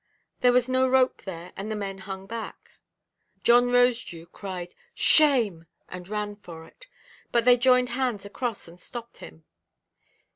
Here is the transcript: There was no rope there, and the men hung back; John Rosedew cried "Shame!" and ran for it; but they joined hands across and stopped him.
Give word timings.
There 0.39 0.51
was 0.51 0.67
no 0.67 0.89
rope 0.89 1.21
there, 1.25 1.53
and 1.55 1.69
the 1.69 1.75
men 1.75 1.99
hung 1.99 2.25
back; 2.25 2.71
John 3.43 3.67
Rosedew 3.69 4.31
cried 4.31 4.73
"Shame!" 4.95 5.67
and 5.89 6.09
ran 6.09 6.37
for 6.37 6.65
it; 6.65 6.87
but 7.31 7.45
they 7.45 7.55
joined 7.55 7.89
hands 7.89 8.25
across 8.25 8.67
and 8.67 8.79
stopped 8.79 9.17
him. 9.17 9.45